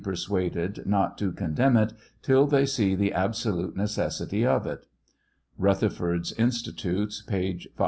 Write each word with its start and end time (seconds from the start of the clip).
ursuaded 0.07 0.83
not 0.87 1.15
to 1.15 1.31
condemn 1.31 1.77
it 1.77 1.93
tjll 2.23 2.49
they 2.49 2.65
see 2.65 2.95
the 2.95 3.13
absolute 3.13 3.75
necessity 3.77 4.43
of 4.43 4.65
it. 4.65 4.87
(Eutherforth's 5.59 6.31
Institutes, 6.39 7.21
page 7.21 7.65
525.) 7.75 7.79